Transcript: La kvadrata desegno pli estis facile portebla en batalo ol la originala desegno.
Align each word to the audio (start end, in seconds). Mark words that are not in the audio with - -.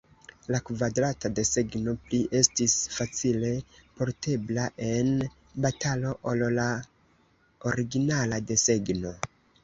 La 0.53 0.59
kvadrata 0.67 1.29
desegno 1.39 1.91
pli 2.05 2.21
estis 2.39 2.73
facile 2.93 3.51
portebla 3.99 4.63
en 4.87 5.11
batalo 5.65 6.15
ol 6.31 6.41
la 6.61 6.65
originala 7.73 8.41
desegno. 8.53 9.13